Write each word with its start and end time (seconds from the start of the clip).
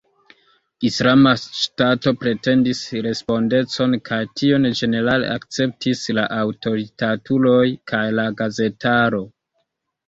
Islama 0.87 1.33
Ŝtato 1.63 2.13
pretendis 2.21 2.81
respondecon, 3.09 3.95
kaj 4.09 4.19
tion 4.41 4.67
ĝenerale 4.81 5.31
akceptis 5.37 6.03
la 6.21 6.25
aŭtoritatuloj 6.41 7.65
kaj 7.95 8.05
la 8.21 8.31
gazetaro. 8.43 9.27